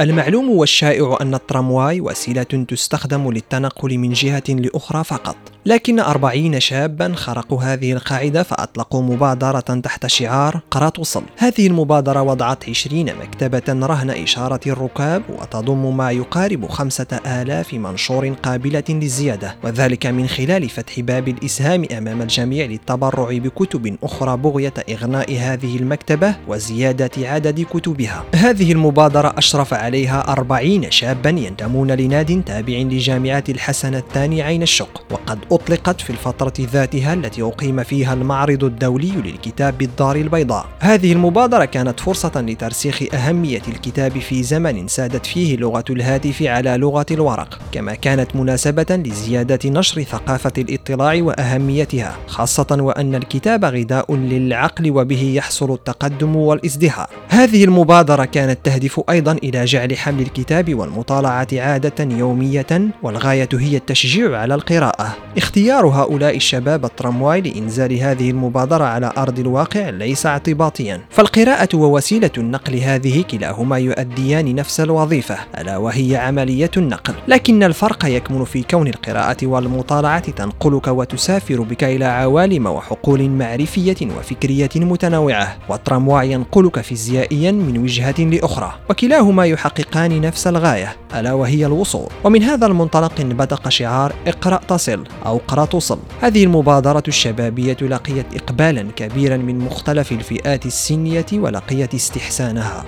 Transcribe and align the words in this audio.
المعلوم 0.00 0.50
والشائع 0.50 1.18
أن 1.20 1.34
الترامواي 1.34 2.00
وسيلة 2.00 2.42
تستخدم 2.42 3.30
للتنقل 3.30 3.98
من 3.98 4.12
جهة 4.12 4.42
لأخرى 4.48 5.04
فقط 5.04 5.36
لكن 5.66 6.00
أربعين 6.00 6.60
شابا 6.60 7.12
خرقوا 7.14 7.62
هذه 7.62 7.92
القاعدة 7.92 8.42
فأطلقوا 8.42 9.02
مبادرة 9.02 9.60
تحت 9.60 10.06
شعار 10.06 10.60
قرات 10.70 10.98
وصل 10.98 11.22
هذه 11.36 11.66
المبادرة 11.66 12.22
وضعت 12.22 12.68
عشرين 12.68 13.14
مكتبة 13.16 13.86
رهن 13.86 14.10
إشارة 14.10 14.60
الركاب 14.66 15.22
وتضم 15.28 15.96
ما 15.96 16.10
يقارب 16.10 16.66
خمسة 16.66 17.20
آلاف 17.26 17.74
منشور 17.74 18.28
قابلة 18.28 18.84
للزيادة 18.88 19.56
وذلك 19.64 20.06
من 20.06 20.26
خلال 20.26 20.68
فتح 20.68 21.00
باب 21.00 21.28
الإسهام 21.28 21.84
أمام 21.98 22.22
الجميع 22.22 22.66
للتبرع 22.66 23.38
بكتب 23.38 23.96
أخرى 24.02 24.36
بغية 24.36 24.74
إغناء 24.90 25.36
هذه 25.38 25.76
المكتبة 25.76 26.34
وزيادة 26.48 27.10
عدد 27.28 27.60
كتبها. 27.60 28.24
هذه 28.34 28.72
المبادرة 28.72 29.34
أشرف 29.38 29.74
عليها 29.88 30.32
أربعين 30.32 30.90
شابا 30.90 31.30
ينتمون 31.30 31.90
لناد 31.92 32.42
تابع 32.46 32.72
لجامعة 32.72 33.44
الحسن 33.48 33.94
الثاني 33.94 34.42
عين 34.42 34.62
الشق 34.62 35.02
وقد 35.10 35.38
أطلقت 35.52 36.00
في 36.00 36.10
الفترة 36.10 36.52
ذاتها 36.60 37.14
التي 37.14 37.42
أقيم 37.42 37.82
فيها 37.82 38.14
المعرض 38.14 38.64
الدولي 38.64 39.10
للكتاب 39.10 39.78
بالدار 39.78 40.16
البيضاء. 40.16 40.66
هذه 40.78 41.12
المبادرة 41.12 41.64
كانت 41.64 42.00
فرصة 42.00 42.40
لترسيخ 42.40 43.02
أهمية 43.14 43.62
الكتاب 43.68 44.18
في 44.18 44.42
زمن 44.42 44.88
سادت 44.88 45.26
فيه 45.26 45.56
لغة 45.56 45.84
الهاتف 45.90 46.42
على 46.42 46.76
لغة 46.76 47.06
الورق 47.10 47.58
كما 47.72 47.94
كانت 47.94 48.36
مناسبة 48.36 48.86
لزيادة 48.90 49.70
نشر 49.70 50.02
ثقافة 50.02 50.52
الاطلاع 50.58 51.22
وأهميتها 51.22 52.16
خاصة 52.26 52.66
وأن 52.80 53.14
الكتاب 53.14 53.64
غذاء 53.64 54.16
للعقل 54.16 54.90
وبه 54.90 55.32
يحصل 55.34 55.72
التقدم 55.72 56.36
والازدهار. 56.36 57.10
هذه 57.28 57.64
المبادرة 57.64 58.24
كانت 58.24 58.58
تهدف 58.64 59.00
أيضا 59.10 59.32
إلى 59.32 59.64
جعل 59.64 59.77
حمل 59.78 60.20
الكتاب 60.20 60.74
والمطالعة 60.74 61.46
عادة 61.52 62.04
يومية 62.04 62.66
والغاية 63.02 63.48
هي 63.52 63.76
التشجيع 63.76 64.38
على 64.38 64.54
القراءة. 64.54 65.16
اختيار 65.36 65.86
هؤلاء 65.86 66.36
الشباب 66.36 66.84
الترامواي 66.84 67.40
لإنزال 67.40 67.92
هذه 67.92 68.30
المبادرة 68.30 68.84
على 68.84 69.12
أرض 69.18 69.38
الواقع 69.38 69.88
ليس 69.88 70.26
اعتباطيا. 70.26 71.00
فالقراءة 71.10 71.68
ووسيلة 71.76 72.30
النقل 72.38 72.76
هذه 72.76 73.24
كلاهما 73.30 73.78
يؤديان 73.78 74.54
نفس 74.54 74.80
الوظيفة 74.80 75.36
ألا 75.58 75.76
وهي 75.76 76.16
عملية 76.16 76.70
النقل. 76.76 77.14
لكن 77.28 77.62
الفرق 77.62 78.04
يكمن 78.04 78.44
في 78.44 78.62
كون 78.62 78.86
القراءة 78.86 79.46
والمطالعة 79.46 80.30
تنقلك 80.30 80.88
وتسافر 80.88 81.62
بك 81.62 81.84
إلى 81.84 82.04
عوالم 82.04 82.66
وحقول 82.66 83.30
معرفية 83.30 83.96
وفكرية 84.18 84.70
متنوعة 84.76 85.56
والترامواي 85.68 86.32
ينقلك 86.32 86.80
فيزيائيا 86.80 87.52
من 87.52 87.78
وجهة 87.78 88.14
لأخرى. 88.18 88.72
وكلاهما 88.90 89.44
يحققان 89.68 90.20
نفس 90.20 90.46
الغاية 90.46 90.96
ألا 91.14 91.32
وهي 91.32 91.66
الوصول. 91.66 92.08
ومن 92.24 92.42
هذا 92.42 92.66
المنطلق 92.66 93.20
انبثق 93.20 93.68
شعار 93.68 94.12
اقرأ 94.26 94.60
تصل 94.68 95.04
أو 95.26 95.40
قرأ 95.48 95.64
توصل. 95.64 95.98
هذه 96.20 96.44
المبادرة 96.44 97.02
الشبابية 97.08 97.76
لقيت 97.82 98.26
إقبالا 98.34 98.86
كبيرا 98.96 99.36
من 99.36 99.58
مختلف 99.58 100.12
الفئات 100.12 100.66
السنية 100.66 101.26
ولقيت 101.32 101.94
استحسانها. 101.94 102.84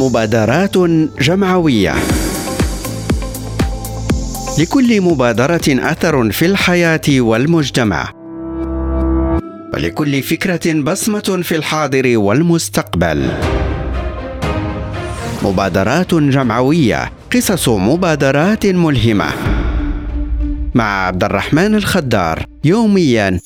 مبادرات 0.00 0.78
جمعوية. 1.20 1.94
لكل 4.58 5.00
مبادرة 5.00 5.68
أثر 5.68 6.30
في 6.30 6.46
الحياة 6.46 7.00
والمجتمع. 7.10 8.21
ولكل 9.74 10.22
فكرة 10.22 10.72
بصمة 10.82 11.40
في 11.42 11.56
الحاضر 11.56 12.18
والمستقبل. 12.18 13.28
مبادرات 15.42 16.14
جمعوية 16.14 17.12
قصص 17.32 17.68
مبادرات 17.68 18.66
ملهمة. 18.66 19.26
مع 20.74 21.06
عبد 21.06 21.24
الرحمن 21.24 21.74
الخدار 21.74 22.46
يوميا 22.64 23.40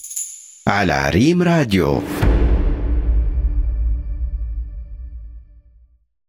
على 0.69 1.11
ريم 1.11 1.43
راديو. 1.43 2.03